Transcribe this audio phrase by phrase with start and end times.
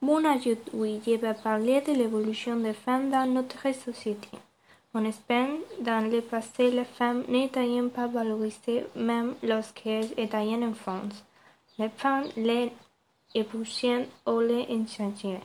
[0.00, 4.28] Bonjour, oui, je vais parler de l'évolution des femmes dans notre société.
[4.94, 11.02] En Espagne, dans le passé, les femmes n'étaient pas valorisées même lorsqu'elles étaient enfants.
[11.80, 12.70] Les femmes les
[13.34, 15.40] épousaient ou les échangeaient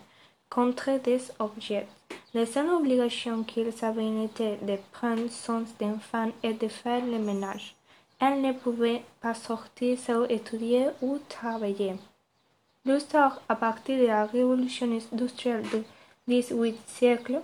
[0.52, 1.88] contre des objets.
[2.36, 7.76] La seule obligation qu'ils avaient été de prendre soin d'enfants et de faire le ménage.
[8.22, 11.96] Elles ne pouvaient pas sortir sans étudier ou travailler.
[12.84, 15.84] Plus à partir de la révolution industrielle du
[16.28, 17.40] XVIIIe siècle,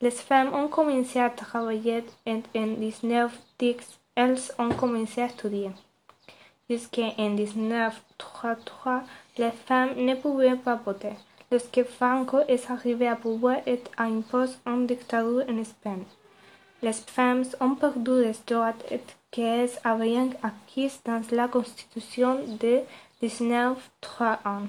[0.00, 3.76] les femmes ont commencé à travailler et en 1910,
[4.14, 5.70] elles ont commencé à étudier.
[6.70, 9.02] Jusqu'en 1933,
[9.36, 11.12] les femmes ne pouvaient pas voter.
[11.50, 16.04] Lorsque Franco est arrivé à pouvoir et a imposé une dictature en Espagne,
[16.80, 18.72] les femmes ont perdu les droits
[19.30, 22.80] qu'elles avaient acquis dans la Constitution de
[23.20, 24.68] 1931.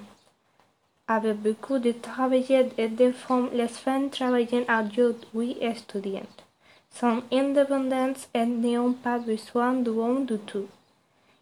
[1.08, 6.46] Avec beaucoup de travailleurs et de femmes, les femmes travaillent aujourd'hui étudiantes,
[6.90, 10.66] sont indépendantes et n'ont pas besoin d'hommes du tout.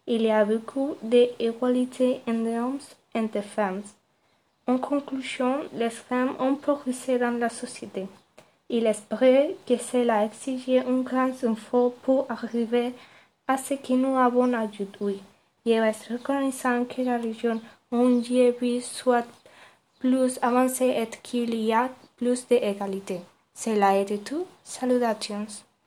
[0.06, 2.76] Il y a beaucoup d'égalité entre
[3.14, 3.82] hommes et femmes.
[4.66, 8.06] En conclusion, les femmes ont progressé dans la société.
[8.68, 12.92] Il est vrai que cela exige un grand effort pour arriver
[13.46, 15.22] à ce que nous avons aujourd'hui.
[15.68, 17.18] Je suis reconnaissant que la
[18.22, 19.26] je vis soit
[20.00, 23.20] plus avancée et qu'il y a plus d'égalité.
[23.54, 24.46] Cela est tout.
[24.64, 25.67] Salutations.